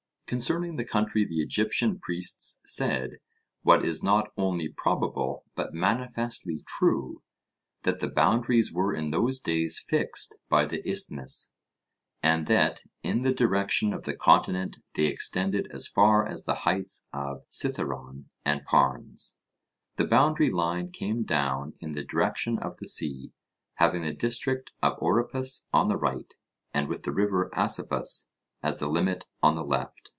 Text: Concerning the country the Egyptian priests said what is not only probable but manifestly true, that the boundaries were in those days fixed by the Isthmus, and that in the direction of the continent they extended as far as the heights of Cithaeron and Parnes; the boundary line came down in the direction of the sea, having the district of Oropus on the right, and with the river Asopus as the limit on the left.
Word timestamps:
Concerning 0.31 0.77
the 0.77 0.85
country 0.85 1.25
the 1.25 1.41
Egyptian 1.41 1.99
priests 1.99 2.61
said 2.63 3.17
what 3.63 3.83
is 3.85 4.01
not 4.01 4.31
only 4.37 4.69
probable 4.69 5.43
but 5.55 5.73
manifestly 5.73 6.61
true, 6.65 7.21
that 7.83 7.99
the 7.99 8.07
boundaries 8.07 8.71
were 8.71 8.93
in 8.93 9.11
those 9.11 9.41
days 9.41 9.77
fixed 9.89 10.37
by 10.47 10.65
the 10.65 10.89
Isthmus, 10.89 11.51
and 12.23 12.47
that 12.47 12.79
in 13.03 13.23
the 13.23 13.33
direction 13.33 13.91
of 13.91 14.03
the 14.03 14.15
continent 14.15 14.77
they 14.93 15.07
extended 15.07 15.67
as 15.73 15.85
far 15.85 16.25
as 16.25 16.45
the 16.45 16.59
heights 16.63 17.09
of 17.11 17.43
Cithaeron 17.49 18.29
and 18.45 18.63
Parnes; 18.63 19.35
the 19.97 20.07
boundary 20.07 20.49
line 20.49 20.91
came 20.93 21.23
down 21.23 21.73
in 21.81 21.91
the 21.91 22.05
direction 22.05 22.57
of 22.57 22.77
the 22.77 22.87
sea, 22.87 23.33
having 23.73 24.01
the 24.03 24.13
district 24.13 24.71
of 24.81 24.97
Oropus 25.01 25.67
on 25.73 25.89
the 25.89 25.97
right, 25.97 26.33
and 26.73 26.87
with 26.87 27.03
the 27.03 27.11
river 27.11 27.49
Asopus 27.53 28.29
as 28.63 28.79
the 28.79 28.87
limit 28.87 29.25
on 29.43 29.55
the 29.55 29.65
left. 29.65 30.09